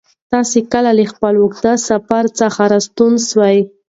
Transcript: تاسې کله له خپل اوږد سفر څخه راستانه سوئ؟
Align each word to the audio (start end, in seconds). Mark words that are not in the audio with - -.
تاسې 0.31 0.59
کله 0.71 0.91
له 0.97 1.03
خپل 1.13 1.33
اوږد 1.39 1.65
سفر 1.89 2.23
څخه 2.39 2.61
راستانه 2.73 3.19
سوئ؟ 3.29 3.57